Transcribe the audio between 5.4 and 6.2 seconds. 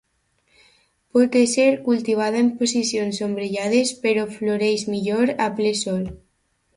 a ple Sol.